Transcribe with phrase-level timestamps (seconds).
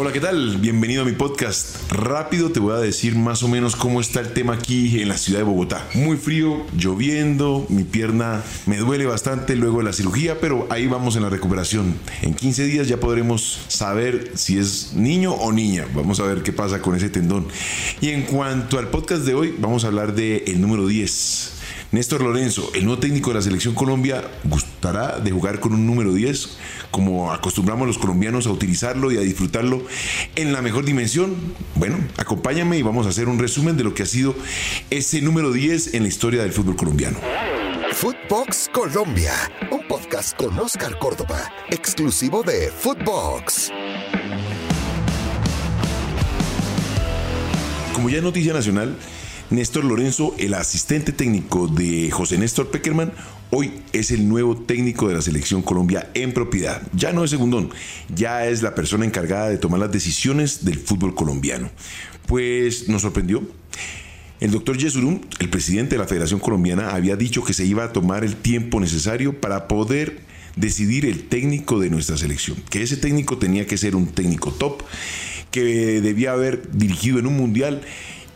[0.00, 0.58] Hola, ¿qué tal?
[0.58, 1.90] Bienvenido a mi podcast.
[1.90, 5.18] Rápido te voy a decir más o menos cómo está el tema aquí en la
[5.18, 5.88] ciudad de Bogotá.
[5.94, 11.16] Muy frío, lloviendo, mi pierna me duele bastante luego de la cirugía, pero ahí vamos
[11.16, 11.96] en la recuperación.
[12.22, 15.84] En 15 días ya podremos saber si es niño o niña.
[15.92, 17.48] Vamos a ver qué pasa con ese tendón.
[18.00, 21.57] Y en cuanto al podcast de hoy, vamos a hablar del el número 10.
[21.90, 26.12] Néstor Lorenzo, el nuevo técnico de la selección Colombia, gustará de jugar con un número
[26.12, 26.58] 10,
[26.90, 29.82] como acostumbramos los colombianos a utilizarlo y a disfrutarlo
[30.36, 31.34] en la mejor dimensión.
[31.76, 34.34] Bueno, acompáñame y vamos a hacer un resumen de lo que ha sido
[34.90, 37.18] ese número 10 en la historia del fútbol colombiano.
[37.92, 39.32] Footbox Colombia,
[39.70, 43.70] un podcast con Oscar Córdoba, exclusivo de Footbox.
[47.94, 48.94] Como ya es noticia nacional,
[49.50, 53.12] Néstor Lorenzo, el asistente técnico de José Néstor Peckerman,
[53.50, 56.82] hoy es el nuevo técnico de la selección Colombia en propiedad.
[56.92, 57.70] Ya no es segundón,
[58.14, 61.70] ya es la persona encargada de tomar las decisiones del fútbol colombiano.
[62.26, 63.42] Pues nos sorprendió.
[64.40, 67.92] El doctor Yesurum, el presidente de la Federación Colombiana, había dicho que se iba a
[67.94, 70.20] tomar el tiempo necesario para poder
[70.56, 74.82] decidir el técnico de nuestra selección, que ese técnico tenía que ser un técnico top,
[75.50, 77.80] que debía haber dirigido en un mundial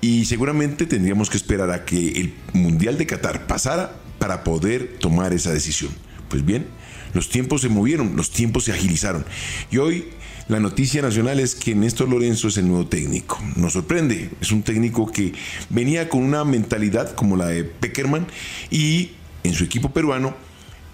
[0.02, 5.32] y seguramente tendríamos que esperar a que el Mundial de Qatar pasara para poder tomar
[5.32, 5.92] esa decisión.
[6.28, 6.66] Pues bien,
[7.14, 9.24] los tiempos se movieron, los tiempos se agilizaron.
[9.70, 10.08] Y hoy
[10.48, 13.38] la noticia nacional es que Néstor Lorenzo es el nuevo técnico.
[13.54, 15.34] Nos sorprende, es un técnico que
[15.70, 18.26] venía con una mentalidad como la de Peckerman
[18.72, 19.12] y
[19.44, 20.34] en su equipo peruano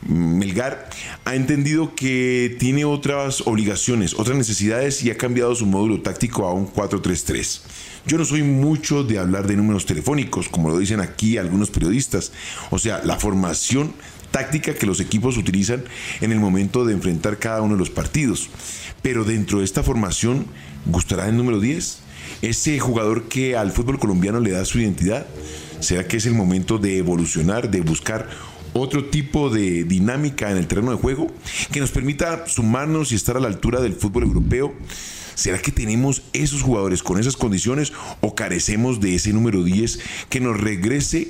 [0.06, 0.88] Melgar
[1.24, 6.52] ha entendido que tiene otras obligaciones, otras necesidades y ha cambiado su módulo táctico a
[6.52, 7.60] un 4-3-3.
[8.06, 12.32] Yo no soy mucho de hablar de números telefónicos, como lo dicen aquí algunos periodistas.
[12.70, 13.92] O sea, la formación
[14.30, 15.84] táctica que los equipos utilizan
[16.20, 18.48] en el momento de enfrentar cada uno de los partidos.
[19.02, 20.46] Pero dentro de esta formación,
[20.86, 21.98] ¿gustará el número 10?
[22.42, 25.26] Ese jugador que al fútbol colombiano le da su identidad.
[25.80, 28.28] ¿Será que es el momento de evolucionar, de buscar
[28.72, 31.28] otro tipo de dinámica en el terreno de juego
[31.72, 34.74] que nos permita sumarnos y estar a la altura del fútbol europeo.
[35.34, 40.40] ¿Será que tenemos esos jugadores con esas condiciones o carecemos de ese número 10 que
[40.40, 41.28] nos regrese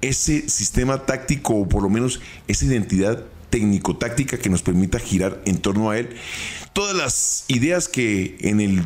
[0.00, 5.58] ese sistema táctico o por lo menos esa identidad técnico-táctica que nos permita girar en
[5.58, 6.16] torno a él?
[6.72, 8.82] Todas las ideas que en el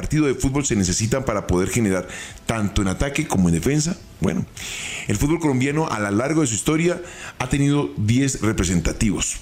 [0.00, 2.08] partido de fútbol se necesitan para poder generar
[2.46, 3.98] tanto en ataque como en defensa?
[4.20, 4.46] Bueno,
[5.08, 7.02] el fútbol colombiano a lo largo de su historia
[7.38, 9.36] ha tenido 10 representativos.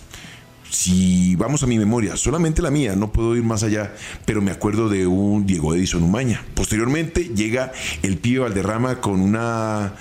[0.68, 4.50] Si vamos a mi memoria, solamente la mía, no puedo ir más allá, pero me
[4.50, 6.44] acuerdo de un Diego Edison Umaña.
[6.54, 7.70] Posteriormente llega
[8.02, 9.94] el pibe Valderrama con una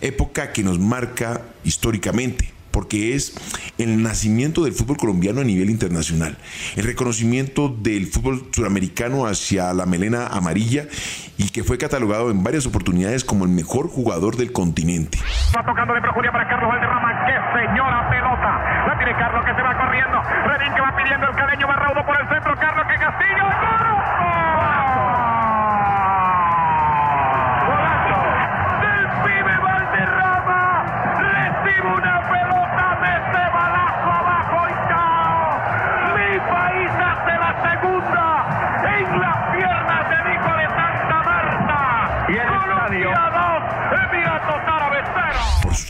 [0.00, 3.34] época que nos marca históricamente porque es
[3.78, 6.36] el nacimiento del fútbol colombiano a nivel internacional,
[6.76, 10.86] el reconocimiento del fútbol suramericano hacia la melena amarilla
[11.38, 15.18] y que fue catalogado en varias oportunidades como el mejor jugador del continente.
[15.56, 19.76] Va tocando de para Carlos Valderrama, qué señora pelota, la tiene Carlos que se va
[19.76, 22.29] corriendo, Redín que va pidiendo el cadeño, va raudo por el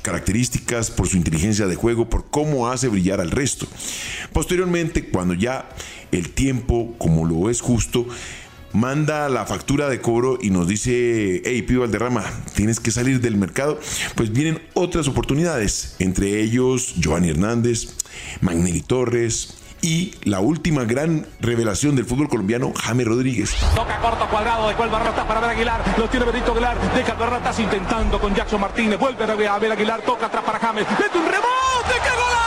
[0.03, 3.67] características, por su inteligencia de juego, por cómo hace brillar al resto.
[4.33, 5.69] Posteriormente, cuando ya
[6.13, 8.07] el tiempo, como lo es justo,
[8.73, 12.25] manda la factura de cobro y nos dice, hey, Pío Valderrama,
[12.55, 13.81] tienes que salir del mercado,
[14.15, 17.97] pues vienen otras oportunidades, entre ellos Giovanni Hernández,
[18.41, 23.55] Magnelli Torres, y la última gran revelación del fútbol colombiano, James Rodríguez.
[23.75, 27.59] Toca corto cuadrado, de cual Barratas para ver Aguilar, lo tiene Benito Aguilar, deja Barratas
[27.59, 31.95] intentando con Jackson Martínez, vuelve a ver Aguilar, toca atrás para James, mete un rebote,
[31.95, 32.40] ¡qué golazo!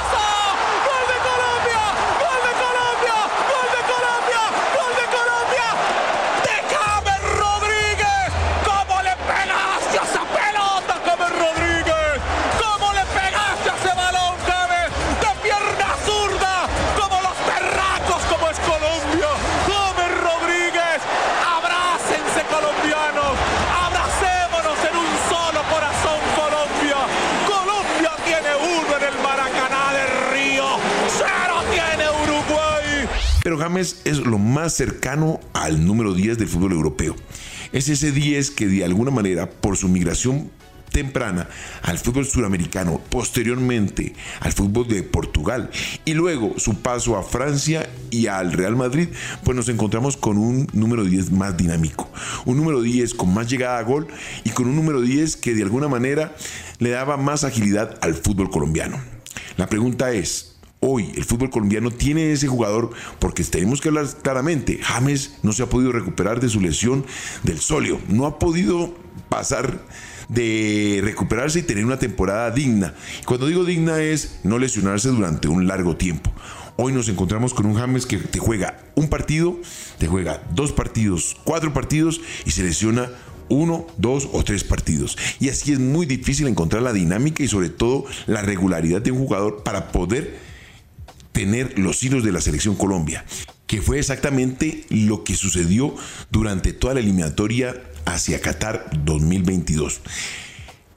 [33.57, 37.15] James es lo más cercano al número 10 del fútbol europeo.
[37.71, 40.51] Es ese 10 que de alguna manera, por su migración
[40.94, 41.50] temprana
[41.81, 45.69] al fútbol suramericano, posteriormente al fútbol de Portugal
[46.05, 49.09] y luego su paso a Francia y al Real Madrid,
[49.44, 52.09] pues nos encontramos con un número 10 más dinámico,
[52.45, 54.07] un número 10 con más llegada a gol
[54.45, 56.35] y con un número 10 que de alguna manera
[56.79, 59.01] le daba más agilidad al fútbol colombiano.
[59.57, 60.52] La pregunta es,
[60.83, 64.80] hoy el fútbol colombiano tiene ese jugador porque tenemos que hablar claramente.
[64.81, 67.06] James no se ha podido recuperar de su lesión
[67.44, 68.94] del solio, no ha podido
[69.30, 69.80] pasar
[70.27, 72.94] de recuperarse y tener una temporada digna.
[73.25, 76.31] Cuando digo digna es no lesionarse durante un largo tiempo.
[76.75, 79.59] Hoy nos encontramos con un James que te juega un partido,
[80.00, 83.09] te juega dos partidos, cuatro partidos y se lesiona
[83.50, 85.18] uno, dos o tres partidos.
[85.39, 89.19] Y así es muy difícil encontrar la dinámica y sobre todo la regularidad de un
[89.19, 90.52] jugador para poder
[91.33, 93.25] tener los hilos de la selección Colombia,
[93.68, 95.94] que fue exactamente lo que sucedió
[96.31, 97.75] durante toda la eliminatoria
[98.06, 100.01] hacia Qatar 2022.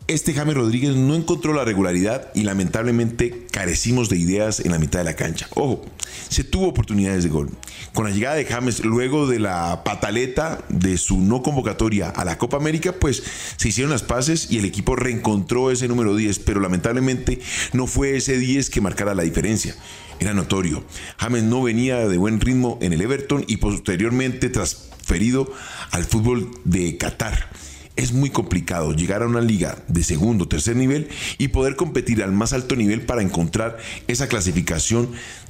[0.08, 5.00] Este James Rodríguez no encontró la regularidad y lamentablemente carecimos de ideas en la mitad
[5.00, 5.48] de la cancha.
[5.54, 5.84] Ojo,
[6.28, 7.50] se tuvo oportunidades de gol.
[7.92, 12.38] Con la llegada de James luego de la pataleta de su no convocatoria a la
[12.38, 13.20] Copa América, pues
[13.56, 17.40] se hicieron las paces y el equipo reencontró ese número 10, pero lamentablemente
[17.72, 19.74] no fue ese 10 que marcara la diferencia
[20.20, 20.84] era notorio.
[21.18, 25.52] James no venía de buen ritmo en el Everton y posteriormente transferido
[25.90, 27.50] al fútbol de Qatar.
[27.96, 31.08] Es muy complicado llegar a una liga de segundo o tercer nivel
[31.38, 35.08] y poder competir al más alto nivel para encontrar esa clasificación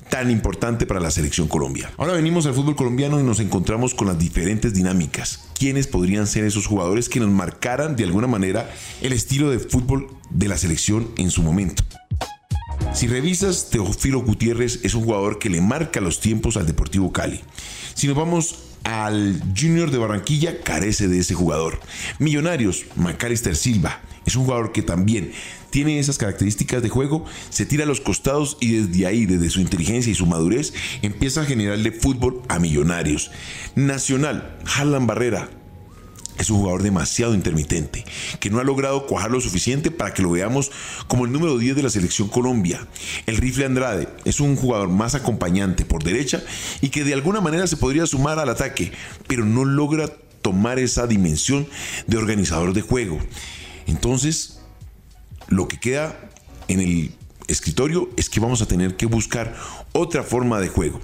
[0.08, 1.90] tan importante para la selección Colombia.
[1.96, 5.48] Ahora venimos al fútbol colombiano y nos encontramos con las diferentes dinámicas.
[5.58, 8.70] ¿Quiénes podrían ser esos jugadores que nos marcaran de alguna manera
[9.02, 11.82] el estilo de fútbol de la selección en su momento?
[12.92, 17.40] Si revisas, Teofilo Gutiérrez es un jugador que le marca los tiempos al Deportivo Cali.
[17.94, 21.80] Si nos vamos al Junior de Barranquilla, carece de ese jugador.
[22.20, 25.32] Millonarios, Macalister Silva, es un jugador que también
[25.70, 29.60] tiene esas características de juego, se tira a los costados y desde ahí, desde su
[29.60, 30.72] inteligencia y su madurez,
[31.02, 33.32] empieza a generarle fútbol a Millonarios.
[33.74, 35.50] Nacional, Harlan Barrera,
[36.38, 38.04] es un jugador demasiado intermitente,
[38.40, 40.70] que no ha logrado cuajar lo suficiente para que lo veamos
[41.06, 42.86] como el número 10 de la selección Colombia.
[43.26, 46.42] El rifle Andrade es un jugador más acompañante por derecha
[46.80, 48.92] y que de alguna manera se podría sumar al ataque,
[49.26, 50.08] pero no logra
[50.42, 51.66] tomar esa dimensión
[52.06, 53.18] de organizador de juego.
[53.86, 54.60] Entonces,
[55.48, 56.18] lo que queda
[56.68, 57.14] en el
[57.48, 59.54] escritorio es que vamos a tener que buscar
[59.92, 61.00] otra forma de juego.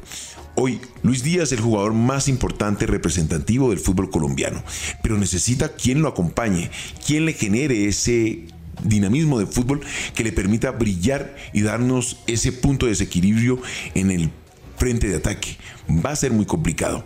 [0.54, 4.62] Hoy, Luis Díaz es el jugador más importante representativo del fútbol colombiano,
[5.02, 6.70] pero necesita quien lo acompañe,
[7.06, 8.49] quien le genere ese
[8.84, 9.81] dinamismo de fútbol
[10.14, 13.60] que le permita brillar y darnos ese punto de desequilibrio
[13.94, 14.31] en el
[14.76, 15.56] frente de ataque.
[15.88, 17.02] Va a ser muy complicado.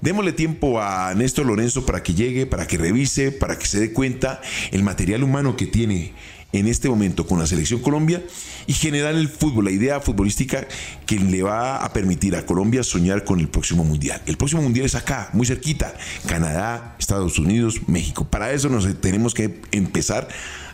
[0.00, 3.92] Démosle tiempo a Néstor Lorenzo para que llegue, para que revise, para que se dé
[3.92, 4.40] cuenta
[4.72, 6.14] el material humano que tiene
[6.52, 8.22] en este momento con la selección Colombia
[8.66, 10.66] y generar el fútbol, la idea futbolística
[11.06, 14.22] que le va a permitir a Colombia soñar con el próximo mundial.
[14.26, 15.94] El próximo mundial es acá, muy cerquita,
[16.26, 18.24] Canadá, Estados Unidos, México.
[18.24, 20.28] Para eso nos tenemos que empezar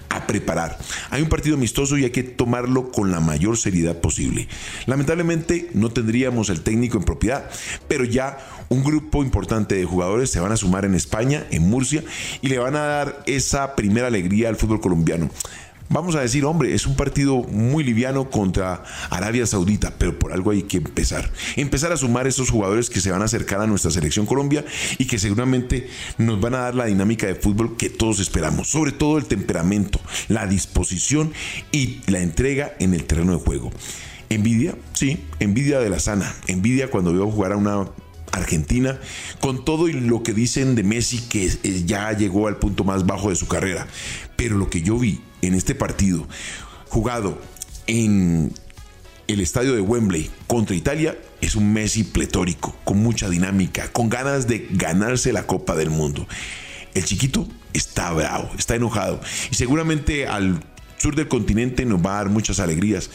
[0.09, 0.79] a preparar.
[1.11, 4.49] Hay un partido amistoso y hay que tomarlo con la mayor seriedad posible.
[4.87, 7.51] Lamentablemente no tendríamos el técnico en propiedad,
[7.89, 8.39] pero ya
[8.69, 12.05] un grupo importante de jugadores se van a sumar en España, en Murcia,
[12.41, 15.31] y le van a dar esa primera alegría al fútbol colombiano
[15.89, 20.51] vamos a decir, hombre, es un partido muy liviano contra Arabia Saudita, pero por algo
[20.51, 21.31] hay que empezar.
[21.57, 24.65] Empezar a sumar esos jugadores que se van a acercar a nuestra selección Colombia
[24.99, 25.89] y que seguramente
[26.19, 30.01] nos van a dar la dinámica de fútbol que todos esperamos, sobre todo el temperamento,
[30.29, 31.33] la disposición
[31.73, 33.71] y la entrega en el terreno de juego.
[34.29, 37.87] Envidia, sí, envidia de la sana, envidia cuando veo jugar a una
[38.37, 38.99] Argentina,
[39.41, 41.49] con todo y lo que dicen de Messi que
[41.85, 43.87] ya llegó al punto más bajo de su carrera.
[44.37, 46.27] Pero lo que yo vi en este partido
[46.89, 47.41] jugado
[47.87, 48.53] en
[49.27, 54.47] el estadio de Wembley contra Italia es un Messi pletórico, con mucha dinámica, con ganas
[54.47, 56.27] de ganarse la Copa del Mundo.
[56.95, 60.63] El chiquito está bravo, está enojado y seguramente al
[60.97, 63.11] sur del continente nos va a dar muchas alegrías.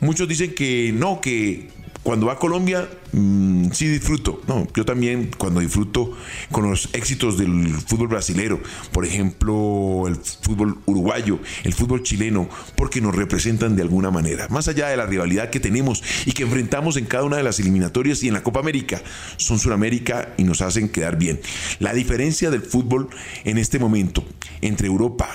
[0.00, 1.70] Muchos dicen que no, que
[2.04, 4.42] cuando va a Colombia, mm, sí disfruto.
[4.46, 6.12] No, yo también cuando disfruto
[6.52, 8.60] con los éxitos del fútbol brasilero,
[8.92, 14.46] por ejemplo, el fútbol uruguayo, el fútbol chileno, porque nos representan de alguna manera.
[14.48, 17.58] Más allá de la rivalidad que tenemos y que enfrentamos en cada una de las
[17.58, 19.02] eliminatorias y en la Copa América,
[19.38, 21.40] son Sudamérica y nos hacen quedar bien.
[21.78, 23.08] La diferencia del fútbol
[23.44, 24.22] en este momento
[24.60, 25.28] entre Europa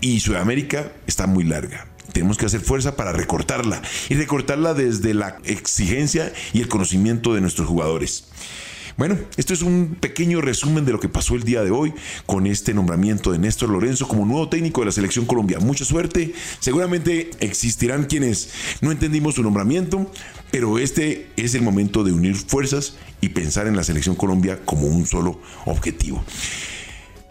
[0.00, 5.36] y Sudamérica está muy larga tenemos que hacer fuerza para recortarla y recortarla desde la
[5.44, 8.24] exigencia y el conocimiento de nuestros jugadores.
[8.96, 11.92] Bueno, esto es un pequeño resumen de lo que pasó el día de hoy
[12.26, 15.58] con este nombramiento de Néstor Lorenzo como nuevo técnico de la selección Colombia.
[15.58, 16.32] Mucha suerte.
[16.60, 20.08] Seguramente existirán quienes no entendimos su nombramiento,
[20.52, 24.86] pero este es el momento de unir fuerzas y pensar en la selección Colombia como
[24.86, 26.24] un solo objetivo.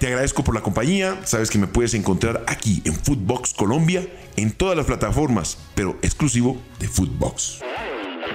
[0.04, 1.18] Te agradezco por la compañía.
[1.24, 4.06] Sabes que me puedes encontrar aquí en Footbox Colombia,
[4.36, 7.62] en todas las plataformas, pero exclusivo de Footbox.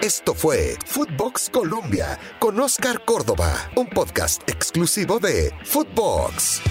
[0.01, 6.63] Esto fue Footbox Colombia con Oscar Córdoba, un podcast exclusivo de Footbox.